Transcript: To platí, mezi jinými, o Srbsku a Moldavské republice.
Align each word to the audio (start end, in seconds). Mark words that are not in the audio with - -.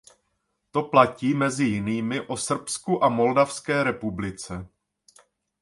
To 0.71 0.83
platí, 0.83 1.33
mezi 1.33 1.63
jinými, 1.63 2.21
o 2.21 2.37
Srbsku 2.37 3.03
a 3.03 3.09
Moldavské 3.09 3.83
republice. 3.83 4.67